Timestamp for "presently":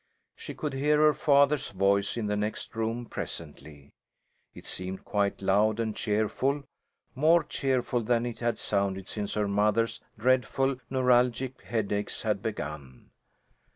3.05-3.91